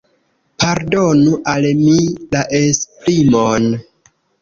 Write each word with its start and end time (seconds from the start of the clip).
Pardonu 0.63 1.35
al 1.53 1.69
mi 1.83 1.99
la 2.35 2.43
esprimon. 2.65 3.73